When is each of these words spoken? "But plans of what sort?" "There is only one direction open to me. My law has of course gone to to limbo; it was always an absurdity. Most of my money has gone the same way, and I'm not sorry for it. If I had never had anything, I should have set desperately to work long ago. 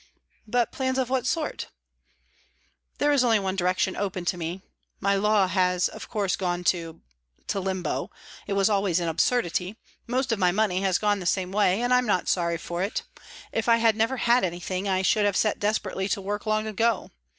"But 0.47 0.71
plans 0.71 0.97
of 0.97 1.11
what 1.11 1.27
sort?" 1.27 1.67
"There 2.97 3.11
is 3.11 3.23
only 3.23 3.37
one 3.37 3.55
direction 3.55 3.95
open 3.95 4.25
to 4.25 4.35
me. 4.35 4.63
My 4.99 5.13
law 5.15 5.45
has 5.45 5.87
of 5.87 6.09
course 6.09 6.35
gone 6.35 6.63
to 6.73 7.01
to 7.45 7.59
limbo; 7.59 8.09
it 8.47 8.53
was 8.53 8.67
always 8.67 8.99
an 8.99 9.07
absurdity. 9.07 9.77
Most 10.07 10.31
of 10.31 10.39
my 10.39 10.51
money 10.51 10.81
has 10.81 10.97
gone 10.97 11.19
the 11.19 11.27
same 11.27 11.51
way, 11.51 11.83
and 11.83 11.93
I'm 11.93 12.07
not 12.07 12.27
sorry 12.27 12.57
for 12.57 12.81
it. 12.81 13.03
If 13.51 13.69
I 13.69 13.75
had 13.77 13.95
never 13.95 14.17
had 14.17 14.43
anything, 14.43 14.89
I 14.89 15.03
should 15.03 15.25
have 15.25 15.37
set 15.37 15.59
desperately 15.59 16.09
to 16.09 16.19
work 16.19 16.47
long 16.47 16.65
ago. 16.65 17.11